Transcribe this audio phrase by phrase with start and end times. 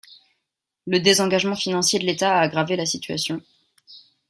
[0.87, 3.39] Le désengagement financier de l'État a aggravé la situation.